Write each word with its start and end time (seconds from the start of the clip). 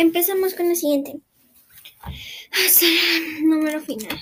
empezamos 0.00 0.54
con 0.54 0.68
la 0.68 0.74
siguiente. 0.74 1.20
Hasta 2.52 2.86
el 2.86 3.48
número 3.48 3.80
final. 3.80 4.18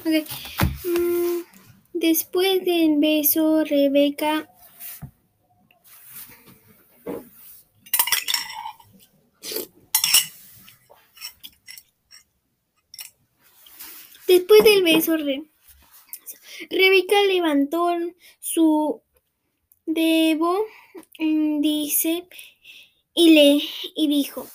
Ok. 0.00 0.28
Mm, 0.84 1.40
después 1.92 2.64
del 2.64 2.98
beso, 2.98 3.64
Rebeca 3.64 4.48
Después 14.26 14.64
del 14.64 14.82
beso, 14.82 15.16
Rebeca 16.70 17.22
levantó 17.28 17.90
su 18.40 19.02
dedo, 19.86 20.64
mm, 21.18 21.60
dice, 21.60 22.26
y 23.14 23.30
le 23.30 23.62
y 23.94 24.08
dijo, 24.08 24.46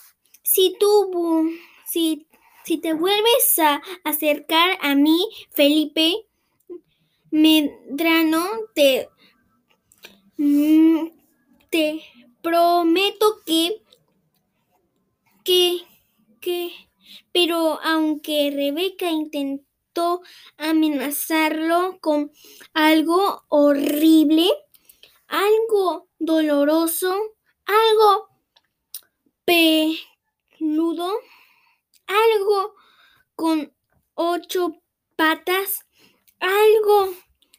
si 0.42 0.76
tú, 0.78 1.50
si, 1.86 2.26
si 2.64 2.78
te 2.78 2.92
vuelves 2.92 3.58
a 3.58 3.82
acercar 4.04 4.78
a 4.80 4.94
mí, 4.94 5.28
Felipe 5.50 6.26
Medrano, 7.30 8.44
te, 8.74 9.08
mm, 10.36 11.08
te 11.70 12.02
prometo 12.42 13.40
que, 13.46 13.82
que, 15.44 15.80
que, 16.40 16.72
pero 17.32 17.80
aunque 17.82 18.50
Rebeca 18.52 19.10
intentó 19.10 20.22
amenazarlo 20.56 21.98
con 22.00 22.32
algo 22.72 23.44
horrible, 23.48 24.48
algo 25.28 26.08
doloroso, 26.18 27.14
algo 27.66 28.29
peludo, 29.50 31.10
algo 32.06 32.74
con 33.34 33.72
ocho 34.14 34.80
patas, 35.16 35.86
algo 36.38 37.14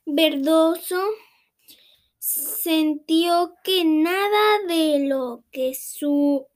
verdoso. 0.05 1.01
Sintió 2.17 3.55
que 3.63 3.83
nada 3.83 4.59
de 4.67 5.05
lo 5.05 5.43
que 5.51 5.73
su 5.75 6.47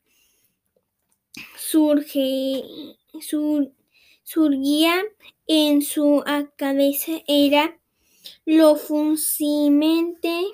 surge, 1.57 2.63
surgía 4.23 5.03
en 5.47 5.81
su 5.81 6.23
cabeza 6.55 7.11
era 7.27 7.77
lo 8.45 8.77
funcionalmente 8.77 10.45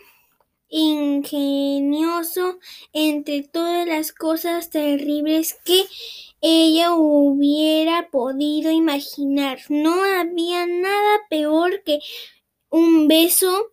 ingenioso 0.71 2.57
entre 2.93 3.43
todas 3.43 3.85
las 3.87 4.11
cosas 4.13 4.71
terribles 4.71 5.59
que 5.63 5.85
ella 6.41 6.95
hubiera 6.95 8.09
podido 8.09 8.71
imaginar. 8.71 9.59
No 9.69 10.03
había 10.03 10.65
nada 10.65 11.19
peor 11.29 11.83
que 11.83 11.99
un 12.69 13.07
beso 13.07 13.71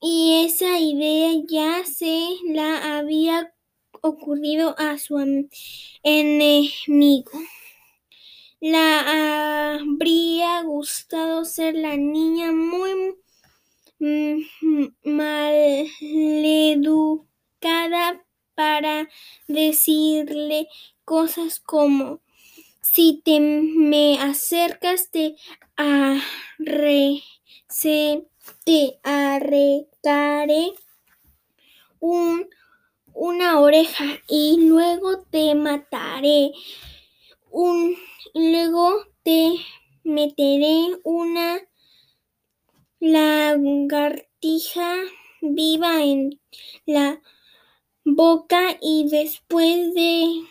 y 0.00 0.44
esa 0.44 0.78
idea 0.78 1.30
ya 1.48 1.84
se 1.84 2.26
la 2.46 2.98
había 2.98 3.54
ocurrido 4.02 4.74
a 4.78 4.98
su 4.98 5.18
enemigo. 6.02 7.30
La 8.60 9.76
habría 9.78 10.62
gustado 10.62 11.44
ser 11.46 11.74
la 11.74 11.96
niña 11.96 12.52
muy 12.52 13.14
maleducada 15.04 17.26
para 18.54 19.08
decirle 19.46 20.68
cosas 21.04 21.60
como 21.60 22.20
si 22.80 23.20
te 23.24 23.40
me 23.40 24.18
acercas 24.18 25.10
te 25.10 25.36
arre, 25.76 27.22
arrecaré 29.02 30.72
un, 32.00 32.48
una 33.12 33.60
oreja 33.60 34.20
y 34.28 34.66
luego 34.66 35.22
te 35.30 35.54
mataré. 35.54 36.52
Un 37.50 37.96
Luego 38.34 39.06
te 39.24 39.56
meteré 40.04 40.96
una 41.02 41.58
lagartija 43.00 44.94
viva 45.40 46.04
en 46.04 46.38
la 46.86 47.20
boca 48.04 48.76
y 48.80 49.08
después 49.08 49.94
de 49.94 50.42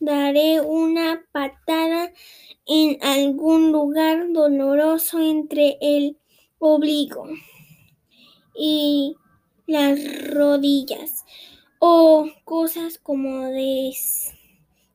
daré 0.00 0.60
una 0.60 1.24
patada 1.32 2.12
en 2.66 2.98
algún 3.02 3.72
lugar 3.72 4.32
doloroso 4.32 5.20
entre 5.20 5.78
el 5.80 6.18
obligo 6.58 7.28
y 8.54 9.16
las 9.66 9.98
rodillas 10.30 11.24
o 11.78 12.28
cosas 12.44 12.98
como 12.98 13.46
de 13.46 13.92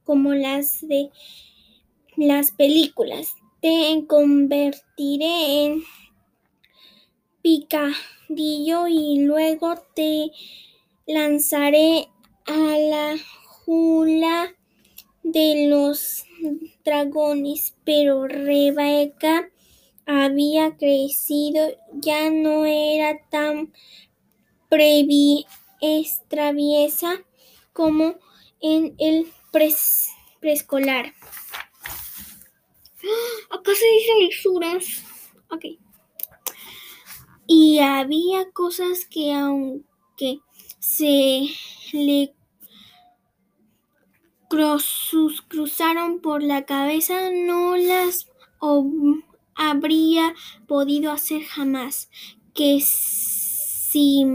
como 0.03 0.33
las 0.33 0.85
de 0.88 1.09
las 2.17 2.51
películas. 2.51 3.35
Te 3.61 4.03
convertiré 4.07 5.66
en 5.66 5.83
picadillo 7.41 8.88
y 8.88 9.19
luego 9.19 9.75
te 9.96 10.31
lanzaré 11.07 12.07
a 12.46 12.78
la 12.78 13.18
jula 13.46 14.56
de 15.24 15.68
los 15.68 16.25
dragones. 16.84 17.75
Pero 17.84 18.28
Rebeca 18.28 19.50
había 20.06 20.78
crecido, 20.78 21.69
ya 21.94 22.29
no 22.29 22.66
era 22.66 23.19
tan 23.29 23.73
previ 24.69 25.46
traviesa 26.28 27.23
como 27.73 28.16
en 28.62 28.96
el 29.00 29.31
preescolar. 30.40 31.13
Acá 33.50 33.72
se 33.75 33.85
dice 33.85 34.12
lisuras. 34.19 35.03
Ok. 35.50 35.66
Y 37.47 37.79
había 37.79 38.52
cosas 38.52 39.06
que 39.06 39.34
aunque 39.34 40.40
se 40.79 41.47
le 41.94 42.34
cruzaron 45.47 46.19
por 46.19 46.44
la 46.44 46.66
cabeza, 46.66 47.29
no 47.31 47.78
las 47.78 48.28
habría 49.56 50.34
podido 50.68 51.12
hacer 51.12 51.44
jamás. 51.44 52.09
Que 52.53 52.79
si 52.81 54.25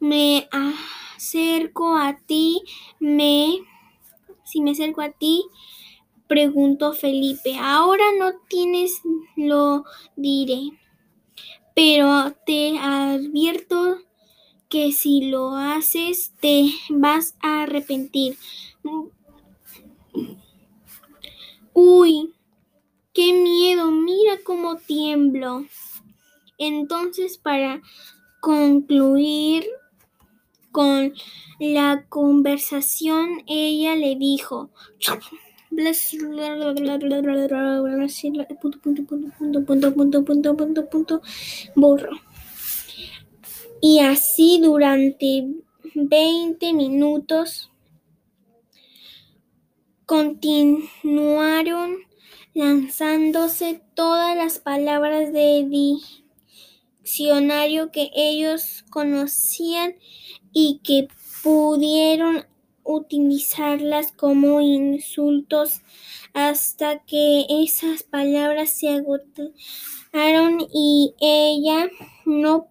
me 0.00 0.48
acerco 0.50 1.96
a 1.96 2.16
ti, 2.16 2.62
me 2.98 3.58
si 4.44 4.60
me 4.60 4.70
acerco 4.72 5.02
a 5.02 5.10
ti? 5.10 5.44
preguntó 6.28 6.92
Felipe. 6.92 7.56
Ahora 7.58 8.04
no 8.18 8.32
tienes, 8.48 9.00
lo 9.36 9.84
diré. 10.16 10.70
Pero 11.76 12.32
te 12.46 12.76
advierto 12.78 13.98
que 14.68 14.92
si 14.92 15.30
lo 15.30 15.54
haces 15.56 16.32
te 16.40 16.70
vas 16.88 17.36
a 17.40 17.62
arrepentir. 17.62 18.36
Uy, 21.72 22.34
qué 23.12 23.32
miedo, 23.32 23.90
mira 23.92 24.38
cómo 24.42 24.76
tiemblo. 24.76 25.66
Entonces, 26.58 27.36
para 27.36 27.82
concluir, 28.40 29.66
con 30.76 31.14
la 31.58 32.04
conversación, 32.10 33.42
ella 33.46 33.94
le 33.94 34.14
dijo, 34.14 34.68
burro. 41.74 42.10
Y 43.80 44.00
así 44.00 44.60
durante 44.62 45.48
20 45.94 46.72
minutos 46.72 47.70
continuaron 50.06 51.96
lanzándose 52.54 53.82
todas 53.94 54.36
las 54.36 54.58
palabras 54.58 55.32
de 55.32 56.00
diccionario 57.02 57.90
que 57.92 58.10
ellos 58.14 58.84
conocían 58.88 59.96
y 60.52 60.80
que 60.82 61.08
pudieron 61.42 62.46
utilizarlas 62.86 64.12
como 64.12 64.60
insultos 64.60 65.80
hasta 66.34 67.04
que 67.04 67.46
esas 67.48 68.02
palabras 68.02 68.78
se 68.78 68.88
agotaron 68.88 70.60
y 70.72 71.14
ella 71.20 71.88
no 72.24 72.68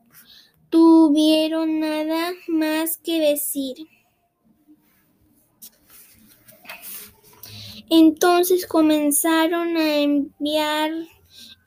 tuvieron 0.69 1.79
nada 1.79 2.31
más 2.47 2.97
que 2.97 3.19
decir. 3.19 3.77
Entonces 7.89 8.65
comenzaron 8.65 9.77
a 9.77 9.97
enviar, 9.97 10.91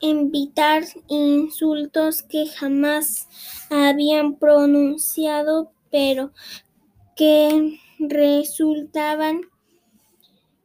invitar 0.01 0.83
insultos 1.07 2.23
que 2.23 2.47
jamás 2.47 3.27
habían 3.69 4.37
pronunciado, 4.37 5.71
pero 5.89 6.31
que 7.15 7.79
resultaban 7.99 9.41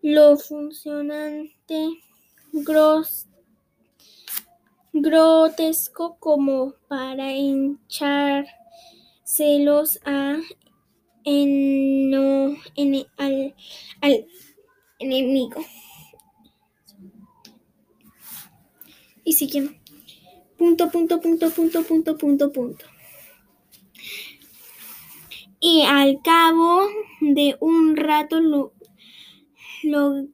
lo 0.03 0.37
funcionante 0.37 1.89
gros, 2.53 3.27
grotesco 4.93 6.17
como 6.21 6.75
para 6.89 7.33
hinchárselos 7.33 8.49
a 10.05 10.37
eno, 11.25 12.57
en, 12.77 13.07
al, 13.17 13.55
al 14.01 14.27
enemigo. 14.99 15.65
Y 19.25 19.33
siguen. 19.33 19.81
Punto, 20.59 20.91
punto, 20.91 21.21
punto, 21.21 21.51
punto, 21.51 21.83
punto, 21.83 22.17
punto, 22.17 22.53
punto. 22.53 22.94
Y 25.67 25.81
al 25.81 26.21
cabo 26.23 26.87
de 27.23 27.57
un 27.59 27.97
rato 27.97 28.39
lo, 28.39 28.75
lo 29.83 30.27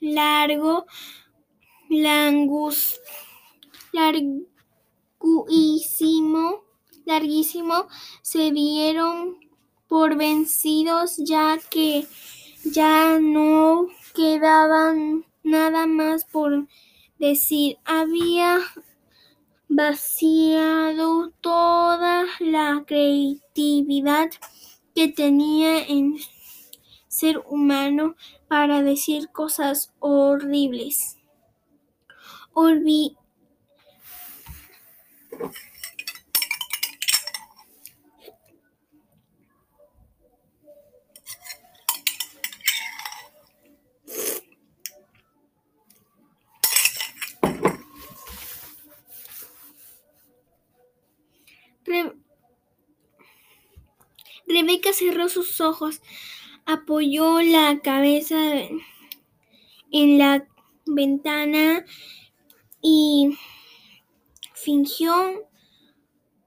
largo, 0.00 0.86
langus, 1.88 3.00
larguísimo, 3.92 4.44
larguísimo, 7.04 7.86
se 8.22 8.50
dieron 8.50 9.36
por 9.86 10.16
vencidos 10.16 11.16
ya 11.18 11.60
que 11.70 12.04
ya 12.64 13.20
no 13.20 13.86
quedaban 14.16 15.26
nada 15.44 15.86
más 15.86 16.24
por 16.24 16.66
decir. 17.20 17.78
Había 17.84 18.58
vaciado 19.68 21.30
toda 21.40 22.24
la 22.40 22.84
creatividad 22.86 24.30
que 24.94 25.08
tenía 25.08 25.84
en 25.86 26.16
ser 27.08 27.38
humano 27.46 28.14
para 28.48 28.82
decir 28.82 29.30
cosas 29.30 29.92
horribles. 29.98 31.16
Olvi 32.52 33.16
Re 51.86 52.12
Rebeca 54.66 54.92
cerró 54.92 55.28
sus 55.28 55.60
ojos, 55.60 56.02
apoyó 56.64 57.40
la 57.40 57.78
cabeza 57.84 58.36
en 59.92 60.18
la 60.18 60.44
ventana 60.84 61.84
y 62.82 63.38
fingió 64.54 65.48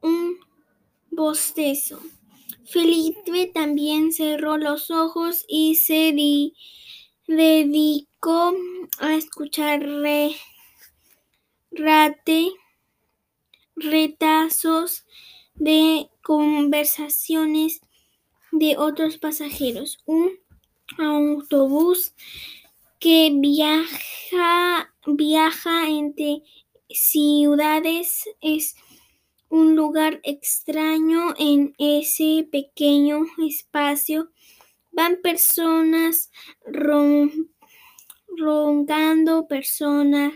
un 0.02 0.38
bostezo. 1.10 2.02
Felipe 2.66 3.50
también 3.54 4.12
cerró 4.12 4.58
los 4.58 4.92
ojos 4.92 5.46
y 5.48 5.76
se 5.76 6.12
di 6.12 6.56
dedicó 7.26 8.54
a 9.00 9.14
escuchar 9.14 9.80
re 9.82 10.36
rate, 11.72 12.52
retazos 13.78 15.06
de 15.56 16.10
conversaciones 16.22 17.80
de 18.52 18.78
otros 18.78 19.18
pasajeros. 19.18 20.00
Un 20.06 20.32
autobús 20.98 22.14
que 23.00 23.32
viaja, 23.34 24.94
viaja 25.06 25.88
entre 25.88 26.44
ciudades 26.90 28.26
es 28.42 28.76
un 29.50 29.76
lugar 29.76 30.20
extraño 30.24 31.34
en 31.38 31.74
ese 31.78 32.48
pequeño 32.52 33.26
espacio. 33.48 34.32
Van 34.92 35.22
personas 35.22 36.32
ron, 36.66 37.52
roncando, 38.38 39.48
personas 39.48 40.34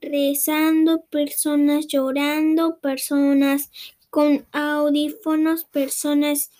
rezando, 0.00 1.04
personas 1.06 1.86
llorando, 1.86 2.80
personas 2.80 3.70
con 4.10 4.46
audífonos, 4.52 5.64
personas 5.64 6.50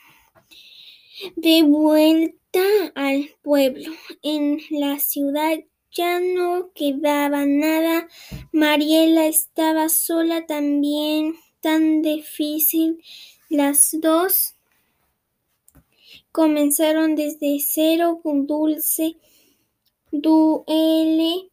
De 1.35 1.63
vuelta 1.63 2.61
al 2.93 3.31
pueblo, 3.41 3.91
en 4.21 4.59
la 4.69 4.99
ciudad 4.99 5.57
ya 5.91 6.19
no 6.19 6.71
quedaba 6.75 7.47
nada. 7.47 8.07
Mariela 8.51 9.25
estaba 9.25 9.89
sola 9.89 10.45
también, 10.45 11.33
tan 11.61 12.03
difícil. 12.03 13.03
Las 13.49 13.89
dos 13.99 14.53
comenzaron 16.31 17.15
desde 17.15 17.57
cero 17.59 18.19
con 18.21 18.45
Dulce. 18.45 19.17
Duele. 20.11 21.49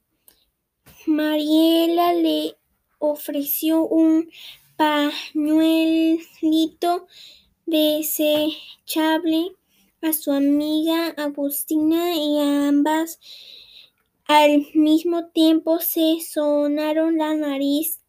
Mariela 1.07 2.13
le 2.13 2.57
ofreció 2.99 3.87
un 3.87 4.29
pañuelito 4.77 6.19
desechable 7.67 9.57
a 10.03 10.13
su 10.13 10.33
amiga 10.33 11.09
Agustina 11.17 12.15
y 12.15 12.39
ambas 12.41 13.19
al 14.27 14.67
mismo 14.75 15.29
tiempo 15.29 15.79
se 15.79 16.19
sonaron 16.21 17.17
la 17.19 17.35
nariz. 17.35 18.01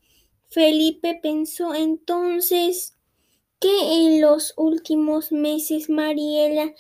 Felipe 0.50 1.20
pensó 1.22 1.76
entonces 1.76 2.98
que 3.60 4.06
en 4.06 4.22
los 4.22 4.54
últimos 4.58 5.32
meses 5.32 5.90
Mariela, 5.90 6.74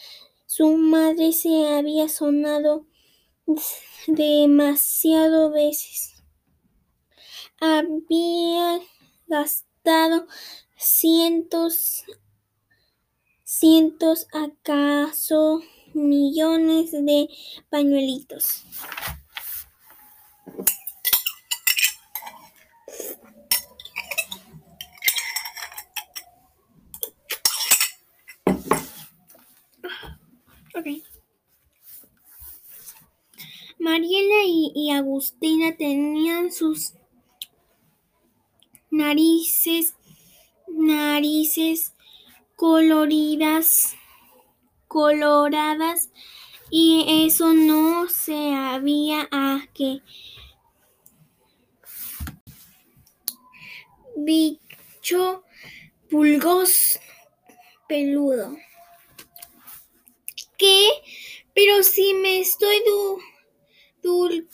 su 0.46 0.78
madre, 0.78 1.34
se 1.34 1.68
había 1.68 2.10
sonado 2.10 2.88
demasiado 4.08 5.52
veces. 5.52 6.24
Había 7.60 8.80
gastado 9.28 9.67
cientos, 10.76 12.04
cientos, 13.44 14.28
acaso 14.34 15.62
millones 15.94 16.92
de 16.92 17.30
pañuelitos. 17.70 18.64
Okay. 30.76 31.04
Mariela 33.80 34.44
y, 34.46 34.92
Agustina 34.92 35.76
tenían 35.78 36.52
sus 36.52 36.94
narices, 38.98 39.96
narices 40.68 41.94
coloridas, 42.56 43.96
coloradas 44.88 46.10
y 46.70 47.26
eso 47.26 47.54
no 47.54 48.10
se 48.10 48.54
había 48.54 49.28
a 49.32 49.68
que 49.74 50.02
bicho 54.16 55.44
pulgos 56.10 57.00
peludo. 57.88 58.58
¿Qué? 60.58 60.90
Pero 61.54 61.84
si 61.84 62.14
me 62.16 62.40
estoy 62.40 62.82
du, 62.86 63.20
dul 64.02 64.50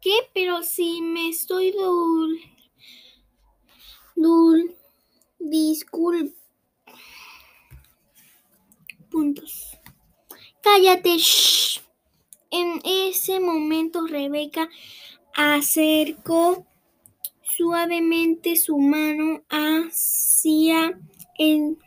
¿Qué? 0.00 0.30
Si 0.62 1.00
me 1.02 1.28
estoy 1.28 1.70
dul 1.70 2.40
dul 4.16 4.74
disculp 5.38 6.34
puntos. 9.08 9.78
Cállate. 10.60 11.16
En 12.50 12.80
ese 12.84 13.40
momento 13.40 14.06
Rebeca 14.06 14.68
acercó 15.34 16.66
suavemente 17.42 18.56
su 18.56 18.78
mano 18.78 19.42
hacia 19.50 20.98
el 21.38 21.78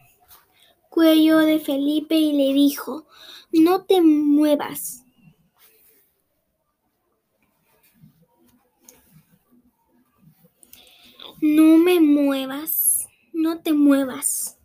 cuello 0.90 1.40
de 1.40 1.60
Felipe 1.60 2.16
y 2.16 2.34
le 2.34 2.54
dijo, 2.54 3.08
no 3.52 3.86
te 3.86 4.02
muevas. 4.02 5.01
No 11.42 11.78
me 11.78 12.00
muevas, 12.00 13.08
no 13.34 13.64
te 13.64 13.74
muevas. 13.74 14.60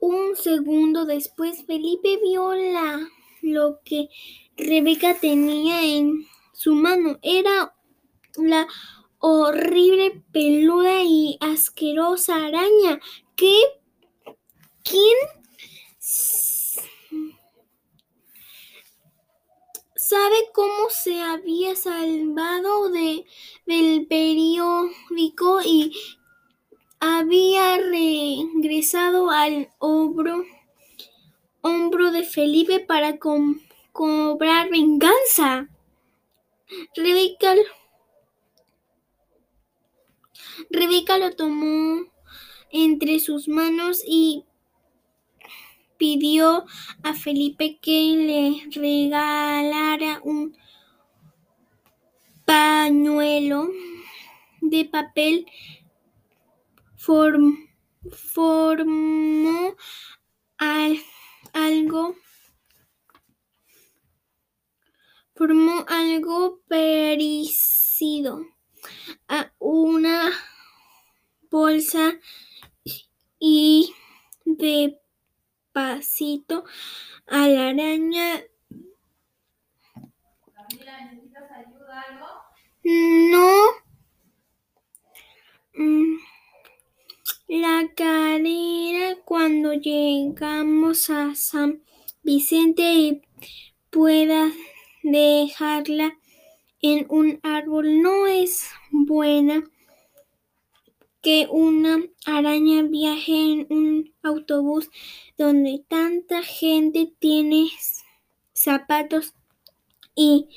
Un 0.00 0.34
segundo 0.34 1.04
después 1.04 1.64
Felipe 1.66 2.18
vio 2.22 2.54
la, 2.54 3.06
lo 3.42 3.80
que 3.84 4.08
Rebeca 4.56 5.20
tenía 5.20 5.84
en 5.84 6.26
su 6.54 6.72
mano. 6.72 7.18
Era 7.20 7.74
la 8.36 8.66
horrible, 9.18 10.22
peluda 10.32 11.02
y 11.02 11.36
asquerosa 11.40 12.46
araña 12.46 12.98
que... 13.36 13.54
¿Quién 14.82 15.16
sabe 20.08 20.36
cómo 20.52 20.88
se 20.88 21.20
había 21.20 21.74
salvado 21.74 22.90
de, 22.90 23.26
del 23.66 24.06
periódico 24.06 25.60
y 25.64 25.92
había 27.00 27.78
regresado 27.78 29.30
al 29.30 29.72
hombro, 29.78 30.44
hombro 31.60 32.12
de 32.12 32.22
Felipe 32.22 32.78
para 32.78 33.18
cobrar 33.18 34.70
venganza. 34.70 35.68
Rebeca, 36.94 37.56
Rebeca 40.70 41.18
lo 41.18 41.32
tomó 41.34 42.04
entre 42.70 43.18
sus 43.18 43.48
manos 43.48 44.02
y 44.06 44.44
pidió 45.98 46.64
a 47.02 47.14
Felipe 47.14 47.78
que 47.80 48.14
le 48.16 48.68
regalara 48.70 50.20
un 50.24 50.56
pañuelo 52.44 53.68
de 54.60 54.84
papel. 54.84 55.46
Formó 56.96 57.54
algo 61.52 62.14
formó 65.36 65.84
algo 65.86 66.62
parecido 66.66 68.40
a 69.28 69.52
una 69.58 70.32
bolsa 71.50 72.18
y 73.38 73.92
de 74.44 74.98
pasito 75.76 76.64
a 77.26 77.48
la 77.48 77.68
araña. 77.68 78.42
No. 82.82 83.50
Mm, 85.74 86.16
la 87.48 87.90
carrera 87.94 89.18
cuando 89.26 89.74
llegamos 89.74 91.10
a 91.10 91.34
San 91.34 91.82
Vicente 92.22 92.94
y 92.94 93.22
pueda 93.90 94.50
dejarla 95.02 96.18
en 96.80 97.04
un 97.10 97.38
árbol 97.42 98.00
no 98.00 98.26
es 98.26 98.70
buena 98.90 99.62
que 101.26 101.48
una 101.50 102.04
araña 102.24 102.84
viaje 102.84 103.32
en 103.32 103.66
un 103.68 104.14
autobús 104.22 104.88
donde 105.36 105.84
tanta 105.88 106.40
gente 106.44 107.12
tiene 107.18 107.66
zapatos 108.52 109.34
y 110.14 110.48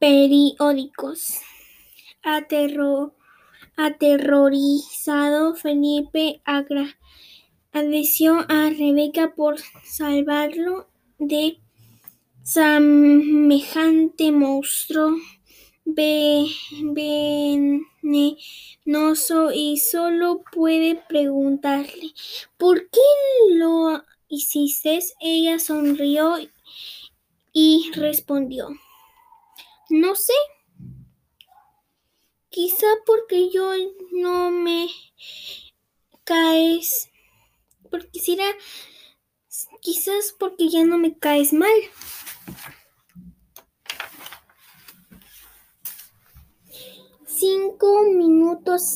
periódicos. 0.00 1.40
Aterro 2.24 3.14
Aterrorizado, 3.76 5.54
Felipe 5.54 6.42
agradeció 6.44 8.38
a 8.48 8.70
Rebeca 8.70 9.36
por 9.36 9.60
salvarlo 9.84 10.88
de 11.20 11.60
semejante 12.42 14.32
monstruo 14.32 15.12
venenoso 15.86 17.82
y 19.52 19.78
solo 19.78 20.42
puede 20.52 20.96
preguntarle 21.08 22.12
¿por 22.56 22.90
qué 22.90 23.00
lo 23.54 24.04
hiciste? 24.28 24.98
Ella 25.20 25.58
sonrió 25.58 26.36
y 27.52 27.90
respondió 27.94 28.68
no 29.88 30.16
sé. 30.16 30.32
Quizá 32.48 32.86
porque 33.04 33.50
yo 33.50 33.72
no 34.12 34.50
me 34.50 34.88
caes. 36.24 37.08
Porque 37.90 38.18
será. 38.18 38.46
Quizás 39.80 40.34
porque 40.38 40.68
ya 40.68 40.84
no 40.84 40.98
me 40.98 41.16
caes 41.16 41.52
mal. 41.52 41.70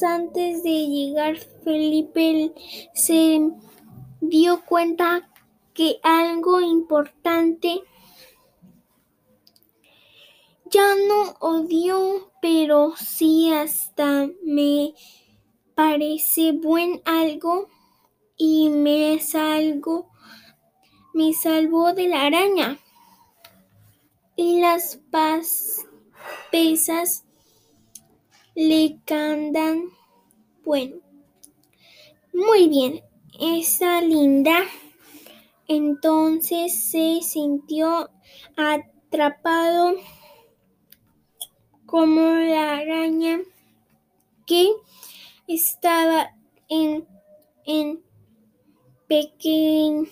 Antes 0.03 0.63
de 0.63 0.87
llegar, 0.87 1.37
Felipe 1.65 2.53
se 2.95 3.51
dio 4.21 4.65
cuenta 4.65 5.31
que 5.75 5.99
algo 6.03 6.61
importante 6.61 7.81
ya 10.67 10.95
no 11.09 11.35
odio, 11.41 12.33
pero 12.41 12.95
sí 12.97 13.53
hasta 13.53 14.29
me 14.43 14.95
parece 15.75 16.53
buen 16.53 17.01
algo 17.05 17.69
y 18.37 18.69
me 18.69 19.19
salgo, 19.21 20.11
me 21.13 21.33
salvó 21.33 21.93
de 21.93 22.09
la 22.09 22.27
araña. 22.27 22.79
Y 24.37 24.61
las 24.61 25.01
pesas 26.51 27.25
le 28.61 29.01
cantan 29.07 29.85
bueno. 30.67 30.97
Muy 32.35 32.69
bien, 32.69 33.01
esa 33.41 34.03
linda 34.03 34.61
entonces 35.67 36.91
se 36.91 37.21
sintió 37.23 38.11
atrapado 38.59 39.95
como 41.87 42.21
la 42.21 42.77
araña 42.77 43.41
que 44.47 44.69
estaba 45.49 46.37
en, 46.69 47.09
en 47.65 48.03
pequeñuela 49.09 50.07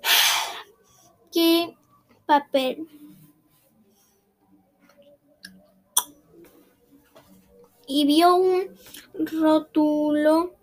que 1.32 1.76
papel. 2.24 2.88
Y 7.94 8.06
vio 8.06 8.36
un 8.36 8.70
rótulo 9.12 10.54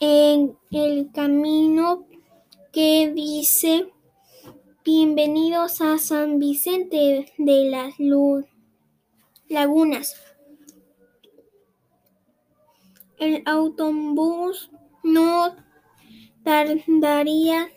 en 0.00 0.58
el 0.72 1.12
camino 1.12 2.08
que 2.72 3.12
dice 3.14 3.92
Bienvenidos 4.84 5.80
a 5.80 5.96
San 5.98 6.40
Vicente 6.40 7.32
de 7.38 7.64
las 7.70 7.94
Lagunas. 9.48 10.16
El 13.18 13.44
autobús 13.46 14.72
no 15.04 15.54
tardaría 16.42 17.68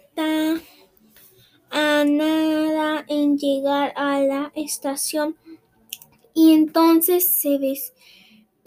a 1.70 2.04
nada 2.06 3.06
en 3.08 3.38
llegar 3.38 3.94
a 3.96 4.20
la 4.20 4.52
estación 4.56 5.38
y 6.34 6.54
entonces 6.54 7.24
se 7.24 7.60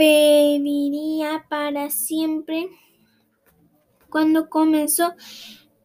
despediría 0.01 1.45
para 1.51 1.91
siempre. 1.91 2.71
Cuando 4.09 4.49
comenzó 4.49 5.13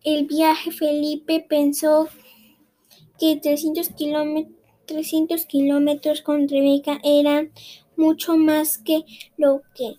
el 0.05 0.25
viaje, 0.25 0.72
Felipe 0.72 1.45
pensó 1.48 2.07
que 3.19 3.36
300 3.36 3.89
kilómetros 5.45 6.22
con 6.22 6.48
Rebeca 6.48 7.00
eran 7.03 7.51
mucho 7.98 8.38
más 8.38 8.77
que 8.77 9.03
lo 9.36 9.63
que 9.75 9.95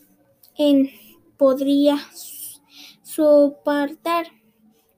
él 0.57 0.91
podría 1.37 1.99
soportar. 3.03 4.29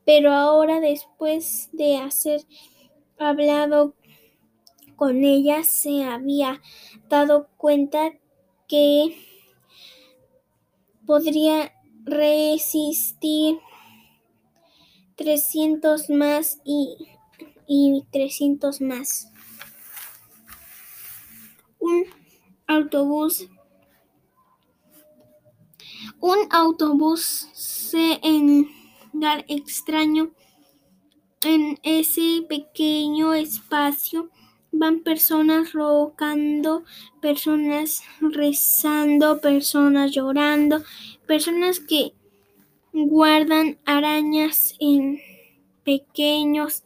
Pero 0.05 0.33
ahora, 0.33 0.79
después 0.79 1.71
de 1.73 1.97
haber 1.97 2.43
hablado 3.19 3.95
con 4.95 5.25
ella, 5.25 5.65
se 5.65 6.05
había 6.05 6.63
dado 7.09 7.49
cuenta 7.57 8.13
que 8.69 9.17
podría 11.07 11.73
resistir 12.05 13.59
300 15.17 16.11
más 16.11 16.61
y 16.65 16.97
y 17.69 18.03
300 18.11 18.81
más. 18.81 19.31
Un 21.79 22.07
autobús. 22.67 23.47
Un 26.21 26.39
autobús 26.51 27.49
se 27.53 28.19
engar 28.23 29.45
extraño 29.49 30.33
en 31.43 31.79
ese 31.83 32.45
pequeño 32.49 33.35
espacio. 33.35 34.31
Van 34.71 35.01
personas 35.01 35.73
rocando, 35.73 36.85
personas 37.21 38.03
rezando, 38.21 39.41
personas 39.41 40.13
llorando, 40.13 40.85
personas 41.27 41.81
que 41.81 42.13
guardan 42.93 43.79
arañas 43.85 44.75
en 44.79 45.21
pequeños 45.85 46.85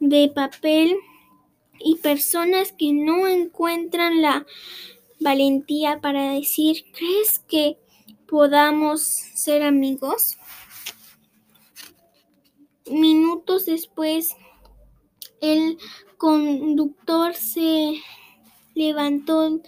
de 0.00 0.28
papel 0.28 0.96
y 1.80 1.96
personas 1.96 2.72
que 2.72 2.92
no 2.92 3.26
encuentran 3.26 4.22
la 4.22 4.46
valentía 5.20 6.00
para 6.00 6.32
decir, 6.32 6.84
¿crees 6.92 7.40
que 7.40 7.78
podamos 8.28 9.02
ser 9.02 9.62
amigos? 9.62 10.36
Minutos 12.90 13.66
después, 13.66 14.36
el 15.40 15.78
conductor 16.18 17.34
se 17.34 18.02
levantó, 18.74 19.60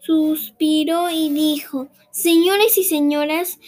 suspiró 0.00 1.10
y 1.10 1.28
dijo, 1.30 1.88
Señores 2.10 2.78
y 2.78 2.84
señoras, 2.84 3.58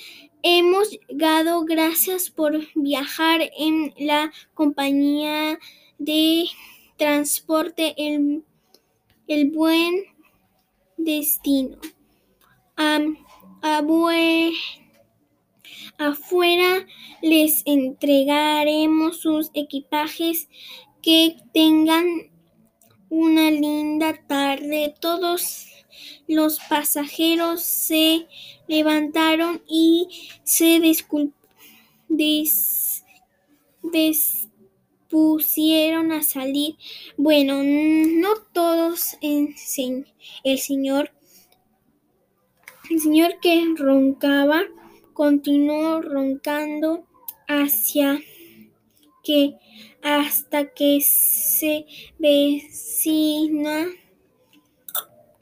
hemos 0.43 0.91
llegado 0.91 1.65
gracias 1.65 2.31
por 2.31 2.61
viajar 2.77 3.51
en 3.59 3.93
la 3.99 4.33
compañía 4.55 5.59
de 5.99 6.45
transporte 6.97 7.95
el, 7.99 8.45
el 9.27 9.51
buen 9.51 10.05
destino. 10.97 11.77
afuera 15.99 16.87
les 17.23 17.63
entregaremos 17.65 19.19
sus 19.21 19.51
equipajes 19.55 20.49
que 21.07 21.37
tengan 21.55 22.05
una 23.11 23.53
linda 23.53 24.27
tarde. 24.27 24.93
Todos 24.99 25.69
los 26.27 26.59
pasajeros 26.69 27.63
se 27.63 28.27
levantaron 28.67 29.63
y 29.69 30.09
se 30.43 30.81
dispusieron 33.81 36.11
a 36.11 36.25
salir. 36.25 36.75
Bueno, 37.17 37.63
no 37.63 38.35
todos. 38.53 39.17
El 39.21 39.57
señor, 39.57 41.13
el 42.91 43.01
señor 43.01 43.39
que 43.41 43.65
roncaba, 43.77 44.65
continuó 45.13 46.03
roncando 46.03 47.07
hacia 47.47 48.19
que 49.23 49.57
hasta 50.07 50.73
que 50.73 51.01
se 51.01 51.85
vecina 52.21 53.89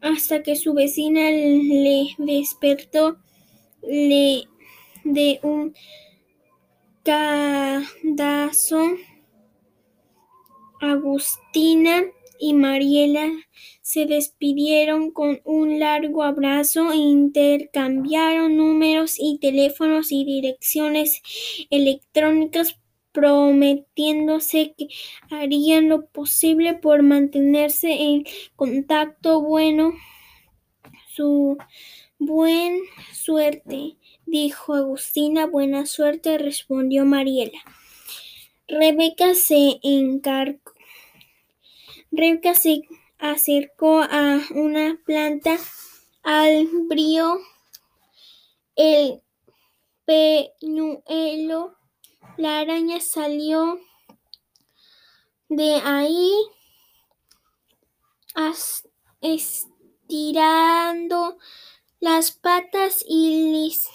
hasta 0.01 0.43
que 0.43 0.57
su 0.57 0.73
vecina 0.73 1.31
le 1.31 2.15
despertó 2.17 3.19
le 3.83 4.45
de 5.05 5.39
un 5.43 5.75
cadazo. 7.03 8.81
Agustina 10.81 12.03
y 12.39 12.55
Mariela 12.55 13.31
se 13.83 14.07
despidieron 14.07 15.11
con 15.11 15.41
un 15.45 15.79
largo 15.79 16.23
abrazo 16.23 16.93
intercambiaron 16.95 18.57
números 18.57 19.17
y 19.19 19.39
teléfonos 19.41 20.11
y 20.11 20.25
direcciones 20.25 21.23
electrónicas 21.71 22.79
prometiéndose 23.15 24.75
que 24.77 24.89
harían 25.31 25.89
lo 25.89 26.07
posible 26.07 26.75
por 26.75 27.03
mantenerse 27.03 27.93
en 27.93 28.25
contacto. 28.57 29.41
Bueno, 29.41 29.95
su 31.15 31.57
buen 32.19 32.81
suerte, 33.13 33.97
dijo 34.27 34.75
Agustina. 34.75 35.47
Buena 35.47 35.87
suerte, 35.87 36.37
respondió 36.39 37.05
Mariela. 37.05 37.61
Rebeca 38.67 39.35
se 39.35 39.79
encargó. 39.83 40.73
Rebeca 42.11 42.55
se 42.55 42.83
acercó 43.19 44.01
a 44.03 44.41
una 44.55 44.99
planta, 45.07 45.57
al 46.25 46.67
brío 46.89 47.39
el 48.75 49.21
peñuelo 50.05 51.77
la 52.37 52.61
araña 52.61 53.01
salió 53.01 53.81
de 55.49 55.81
ahí 55.85 56.33
estirando 59.21 61.39
las 62.01 62.33
patas 62.33 63.05
y 63.09 63.53
les 63.53 63.89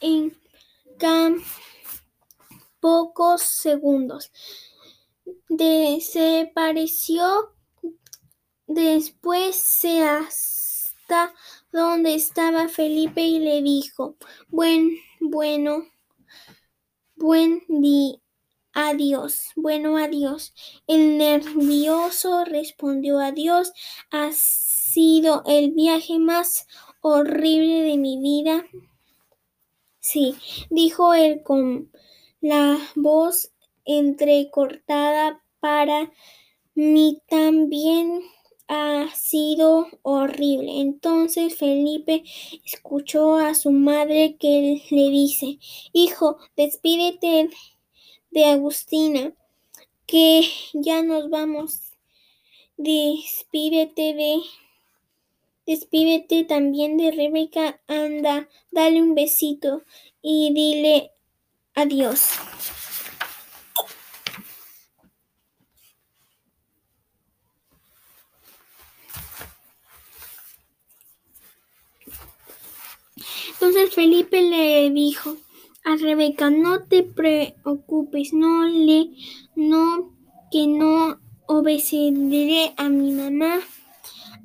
en 0.00 0.36
pocos 2.80 3.42
segundos. 3.42 4.30
Desapareció 5.48 7.54
después 8.66 9.56
se 9.56 10.02
hasta 10.02 11.34
donde 11.70 12.14
estaba 12.14 12.68
Felipe 12.68 13.22
y 13.22 13.38
le 13.38 13.62
dijo, 13.62 14.16
buen 14.48 14.98
bueno, 15.22 15.86
buen 17.16 17.62
día. 17.68 18.16
Adiós. 18.74 19.50
Bueno, 19.54 19.98
adiós. 19.98 20.54
El 20.86 21.18
nervioso 21.18 22.44
respondió 22.44 23.20
adiós. 23.20 23.72
Ha 24.10 24.30
sido 24.32 25.42
el 25.46 25.72
viaje 25.72 26.18
más 26.18 26.66
horrible 27.00 27.82
de 27.82 27.98
mi 27.98 28.18
vida. 28.18 28.64
Sí, 30.00 30.34
dijo 30.70 31.14
él 31.14 31.42
con 31.44 31.92
la 32.40 32.78
voz 32.96 33.52
entrecortada 33.84 35.42
para 35.60 36.10
mí 36.74 37.22
también 37.28 38.22
ha 38.68 39.08
sido 39.14 39.86
horrible. 40.02 40.80
Entonces 40.80 41.56
Felipe 41.56 42.24
escuchó 42.64 43.36
a 43.36 43.54
su 43.54 43.70
madre 43.70 44.36
que 44.38 44.82
le 44.90 45.10
dice, 45.10 45.58
Hijo, 45.92 46.38
despídete 46.56 47.50
de 48.30 48.44
Agustina, 48.46 49.32
que 50.06 50.42
ya 50.72 51.02
nos 51.02 51.30
vamos. 51.30 51.92
Despídete 52.76 54.14
de 54.14 54.40
despídete 55.66 56.44
también 56.44 56.96
de 56.96 57.12
Rebeca, 57.12 57.80
anda, 57.86 58.48
dale 58.70 59.02
un 59.02 59.14
besito 59.14 59.82
y 60.20 60.52
dile 60.52 61.12
adiós. 61.74 62.32
Entonces 73.62 73.94
Felipe 73.94 74.42
le 74.42 74.90
dijo 74.90 75.36
a 75.84 75.94
Rebeca, 75.94 76.50
no 76.50 76.82
te 76.82 77.04
preocupes, 77.04 78.32
no 78.32 78.64
le, 78.64 79.10
no, 79.54 80.16
que 80.50 80.66
no 80.66 81.20
obedeceré 81.46 82.74
a 82.76 82.88
mi 82.88 83.12
mamá, 83.12 83.60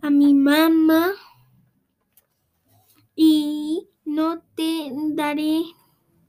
a 0.03 0.12
mi 0.12 0.36
mamá, 0.36 1.13
y 3.15 3.89
no 4.06 4.39
te 4.53 4.91
daré 4.93 5.63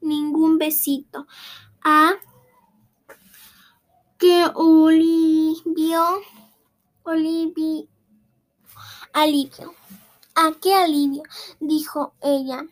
ningún 0.01 0.57
besito. 0.57 1.27
A 1.85 2.15
que 4.17 4.47
Olivio, 4.55 6.23
Olivio, 7.03 7.87
alivio. 9.13 9.75
¿A 10.35 10.53
qué 10.53 10.73
alivio? 10.73 11.25
dijo 11.61 12.15
ella 12.23 12.65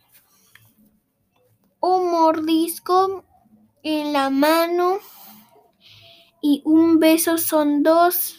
un 1.79 2.11
mordisco 2.11 3.25
en 3.83 4.13
la 4.13 4.29
mano 4.29 4.99
y 6.41 6.61
un 6.65 6.99
beso 6.99 7.37
son 7.37 7.83
dos 7.83 8.35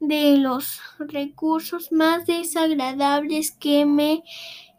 de 0.00 0.36
los 0.36 0.80
recursos 0.98 1.92
más 1.92 2.26
desagradables 2.26 3.52
que 3.52 3.86
me 3.86 4.22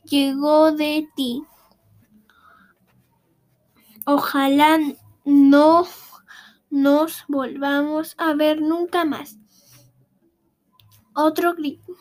llegó 0.04 0.72
de 0.72 1.08
ti. 1.16 1.44
Ojalá 4.06 4.80
no 5.24 5.88
nos 6.70 7.24
volvamos 7.28 8.16
a 8.18 8.34
ver 8.34 8.62
nunca 8.62 9.06
más. 9.06 9.38
Otro 11.14 11.56
grito. 11.56 11.94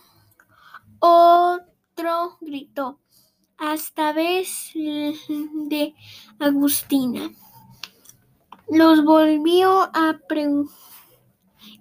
Otro 0.98 2.38
gritó 2.40 3.00
hasta 3.72 4.12
vez 4.12 4.72
de 4.74 5.94
Agustina. 6.38 7.30
Los 8.68 9.04
volvió 9.04 9.82
a 9.94 10.18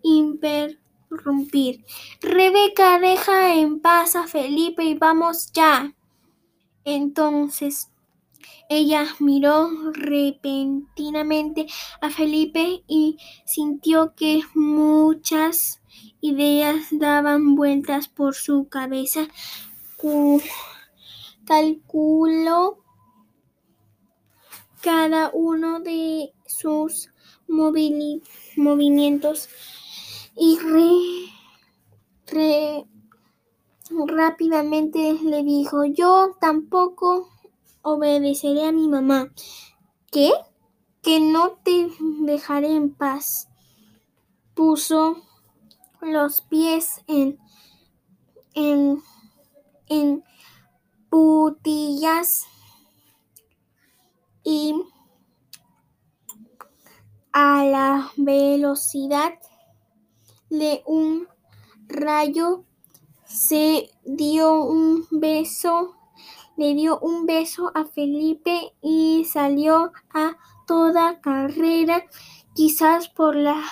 interrumpir. 0.02 1.86
Rebeca, 2.22 3.00
deja 3.00 3.56
en 3.56 3.80
paz 3.80 4.15
a 4.15 4.28
Felipe 4.28 4.84
y 4.84 4.96
vamos 4.96 5.52
ya. 5.54 5.93
Entonces 6.86 7.89
ella 8.69 9.06
miró 9.19 9.69
repentinamente 9.93 11.67
a 12.02 12.10
Felipe 12.10 12.84
y 12.88 13.17
sintió 13.46 14.13
que 14.15 14.41
muchas 14.54 15.82
ideas 16.22 16.88
daban 16.91 17.56
vueltas 17.56 18.08
por 18.08 18.36
su 18.36 18.67
cabeza 18.69 19.28
calculó 21.45 22.79
cada 24.82 25.32
uno 25.34 25.79
de 25.79 26.34
sus 26.45 27.10
movimientos 27.47 29.49
y 30.36 30.58
rápidamente 34.08 35.13
le 35.23 35.43
dijo, 35.43 35.86
yo 35.86 36.36
tampoco 36.39 37.29
obedeceré 37.82 38.65
a 38.65 38.71
mi 38.71 38.88
mamá. 38.88 39.32
¿Qué? 40.12 40.32
Que 41.01 41.19
no 41.19 41.58
te 41.63 41.89
dejaré 42.21 42.75
en 42.75 42.93
paz. 42.93 43.49
Puso 44.53 45.17
los 46.01 46.41
pies 46.41 47.01
en, 47.08 47.39
en, 48.53 49.01
en 49.88 50.23
putillas 51.13 52.47
y 54.43 54.73
a 57.32 57.63
la 57.63 58.12
velocidad 58.17 59.34
de 60.49 60.82
un 60.88 61.28
rayo 61.86 62.63
se 63.26 63.91
dio 64.04 64.63
un 64.63 65.06
beso, 65.12 65.95
le 66.58 66.73
dio 66.73 66.97
un 66.97 67.28
beso 67.28 67.71
a 67.76 67.86
Felipe 67.86 68.73
y 68.82 69.23
salió 69.26 69.91
a 70.15 70.36
toda 70.65 71.21
carrera, 71.21 72.06
quizás 72.56 73.08
por 73.08 73.36
las 73.36 73.63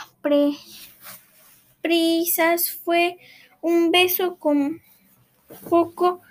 prisas 1.82 2.70
fue 2.70 3.18
un 3.62 3.90
beso 3.90 4.38
con 4.38 4.80
poco 5.68 6.22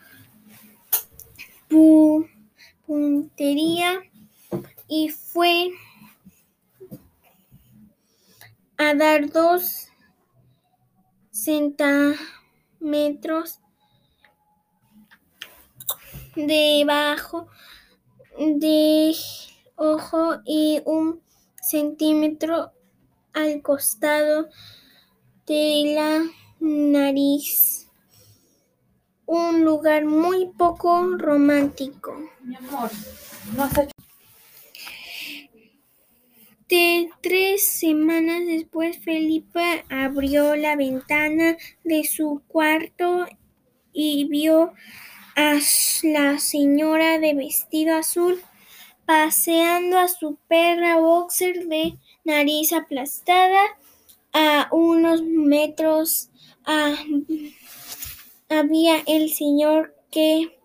puntería 2.86 4.00
y 4.88 5.08
fue 5.08 5.70
a 8.76 8.94
dar 8.94 9.30
dos 9.30 9.88
centímetros 11.30 12.18
debajo 16.34 17.48
de 18.38 19.14
ojo 19.76 20.40
y 20.44 20.82
un 20.84 21.22
centímetro 21.62 22.72
al 23.32 23.62
costado 23.62 24.48
de 25.46 25.94
la 25.94 26.24
nariz 26.58 27.89
un 29.30 29.64
lugar 29.64 30.06
muy 30.06 30.46
poco 30.58 31.16
romántico. 31.16 32.16
Mi 32.42 32.56
amor, 32.56 32.90
no 33.54 33.62
has 33.62 33.78
hecho... 33.78 33.92
De 36.68 37.10
tres 37.20 37.64
semanas 37.64 38.44
después, 38.44 38.98
Felipe 38.98 39.84
abrió 39.88 40.56
la 40.56 40.74
ventana 40.74 41.56
de 41.84 42.02
su 42.02 42.42
cuarto 42.48 43.26
y 43.92 44.26
vio 44.28 44.72
a 45.36 45.58
la 46.02 46.38
señora 46.40 47.20
de 47.20 47.34
vestido 47.34 47.96
azul 47.96 48.42
paseando 49.06 49.96
a 49.98 50.08
su 50.08 50.38
perra 50.48 50.98
boxer 50.98 51.66
de 51.68 51.98
nariz 52.24 52.72
aplastada 52.72 53.62
a 54.32 54.68
unos 54.72 55.22
metros 55.22 56.30
a 56.64 56.94
había 58.50 58.98
el 59.06 59.32
señor 59.32 59.94
que 60.10 60.58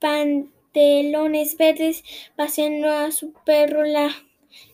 pantalones 0.00 1.56
verdes 1.56 2.02
paseando 2.36 2.90
a 2.90 3.12
su 3.12 3.32
perro 3.44 3.82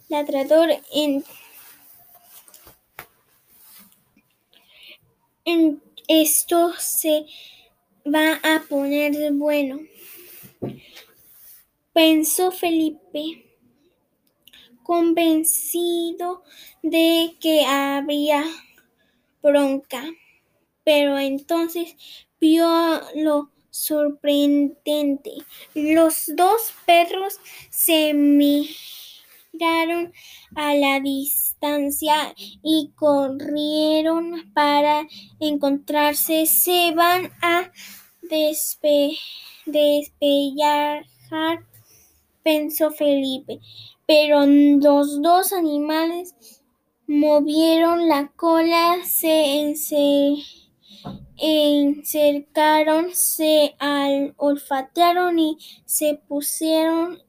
ladrador 0.09 0.71
en, 0.95 1.25
en 5.45 5.83
esto 6.07 6.73
se 6.79 7.27
va 8.07 8.35
a 8.43 8.63
poner 8.69 9.33
bueno. 9.33 9.81
Pensó 11.93 12.53
Felipe 12.53 13.45
convencido 14.83 16.43
de 16.83 17.37
que 17.41 17.65
había 17.67 18.45
bronca 19.43 20.05
pero 20.85 21.19
entonces 21.19 21.97
vio 22.41 23.01
lo 23.17 23.51
sorprendente. 23.71 25.33
Los 25.75 26.31
dos 26.37 26.73
perros 26.85 27.39
se 27.71 28.13
miraron 28.15 30.13
a 30.55 30.75
la 30.75 31.01
distancia 31.01 32.35
y 32.63 32.93
corrieron 32.95 34.53
para 34.53 35.09
encontrarse. 35.41 36.47
Se 36.47 36.93
van 36.93 37.33
a 37.41 37.73
despe 38.23 39.17
despellejar, 39.67 41.65
pensó 42.43 42.91
Felipe. 42.91 43.61
Pero 44.07 44.45
los 44.47 45.23
dos 45.23 45.53
animales 45.53 46.35
movieron 47.07 48.09
la 48.09 48.33
cola, 48.37 48.97
se, 49.05 49.75
se 49.77 50.35
encercaron, 51.37 53.15
se 53.15 53.75
olfatearon 54.37 55.39
y 55.39 55.59
se 55.85 56.15
pusieron 56.29 57.23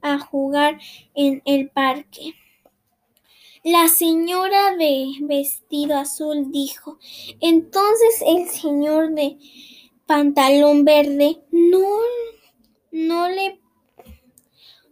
a 0.00 0.18
jugar 0.18 0.78
en 1.14 1.42
el 1.44 1.70
parque. 1.70 2.34
La 3.64 3.88
señora 3.88 4.76
de 4.76 5.12
vestido 5.20 5.96
azul 5.96 6.50
dijo, 6.50 6.98
entonces 7.40 8.22
el 8.26 8.48
señor 8.48 9.14
de 9.14 9.38
pantalón 10.06 10.84
verde 10.84 11.42
no, 11.52 11.86
no 12.90 13.28
le 13.28 13.60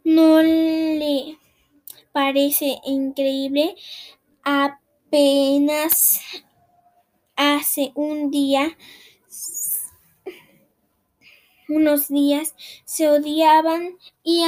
no 0.05 0.43
le 0.43 1.39
parece 2.13 2.79
increíble 2.85 3.77
apenas 4.43 6.21
hace 7.41 7.91
un 7.95 8.31
día 8.31 8.77
unos 11.71 12.09
días 12.09 12.55
se 12.85 13.09
odiaban 13.09 13.97
y 14.23 14.45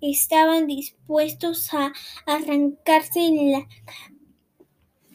estaban 0.00 0.66
dispuestos 0.66 1.74
a 1.74 1.92
arrancarse 2.24 3.20
la, 3.32 3.68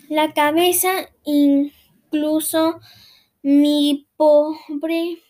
la 0.09 0.33
cabeza. 0.33 1.09
Incluso 1.23 2.79
mi 3.41 4.07
pobre 4.15 5.23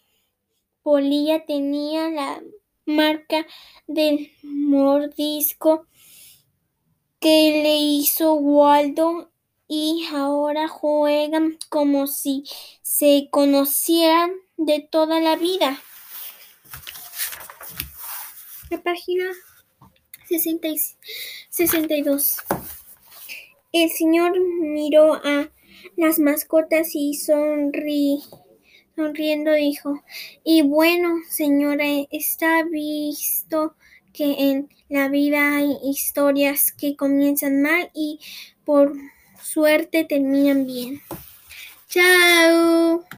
polilla 0.82 1.46
tenía 1.46 2.10
la 2.10 2.42
marca 2.86 3.46
del 3.88 4.32
mordisco 4.44 5.88
que 7.20 7.62
le 7.64 7.78
hizo 7.78 8.34
Waldo 8.34 9.32
y 9.68 10.08
ahora 10.14 10.68
juegan 10.68 11.58
como 11.70 12.08
si 12.08 12.44
se 12.82 13.28
conocieran 13.32 14.32
de 14.58 14.80
toda 14.80 15.20
la 15.20 15.36
vida. 15.36 15.80
La 18.70 18.82
página 18.82 19.26
62. 20.28 22.38
El 23.72 23.90
señor 23.90 24.40
miró 24.40 25.16
a 25.16 25.50
las 25.96 26.20
mascotas 26.20 26.96
y 26.96 27.14
sonriendo 27.14 28.44
dijo, 29.54 30.04
y 30.44 30.64
bueno, 30.64 31.20
señora, 31.30 31.86
está 32.12 32.64
visto 32.64 33.76
que 34.14 34.50
en 34.50 34.70
la 34.90 35.08
vida 35.10 35.58
hay 35.58 35.78
historias 35.84 36.72
que 36.72 36.96
comienzan 36.96 37.62
mal 37.62 37.92
y 37.94 38.20
por 38.66 38.96
suerte 39.42 40.04
terminan 40.04 40.66
bien. 40.66 41.02
Chao. 41.90 43.08